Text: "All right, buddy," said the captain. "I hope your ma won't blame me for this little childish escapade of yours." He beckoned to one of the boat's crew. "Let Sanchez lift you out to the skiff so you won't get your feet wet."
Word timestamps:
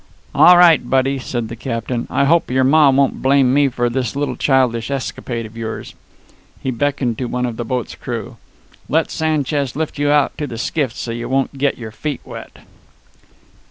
"All 0.33 0.57
right, 0.57 0.89
buddy," 0.89 1.19
said 1.19 1.47
the 1.47 1.55
captain. 1.55 2.07
"I 2.09 2.25
hope 2.25 2.49
your 2.49 2.63
ma 2.63 2.89
won't 2.89 3.21
blame 3.21 3.53
me 3.53 3.67
for 3.69 3.87
this 3.87 4.15
little 4.15 4.35
childish 4.35 4.89
escapade 4.89 5.45
of 5.45 5.55
yours." 5.55 5.93
He 6.59 6.71
beckoned 6.71 7.19
to 7.19 7.25
one 7.25 7.45
of 7.45 7.55
the 7.55 7.63
boat's 7.65 7.93
crew. 7.93 8.37
"Let 8.89 9.11
Sanchez 9.11 9.75
lift 9.75 9.99
you 9.99 10.09
out 10.09 10.35
to 10.39 10.47
the 10.47 10.57
skiff 10.57 10.93
so 10.95 11.11
you 11.11 11.29
won't 11.29 11.55
get 11.59 11.77
your 11.77 11.91
feet 11.91 12.21
wet." 12.25 12.61